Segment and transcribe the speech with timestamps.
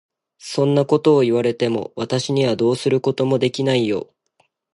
[0.39, 4.09] そんなことを言われても、私にはどうすることもできないよ。